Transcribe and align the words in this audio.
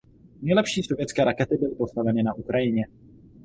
Nejlepší 0.41 0.83
sovětské 0.83 1.23
rakety 1.23 1.57
byly 1.57 1.75
postaveny 1.75 2.23
na 2.23 2.33
Ukrajině. 2.33 2.87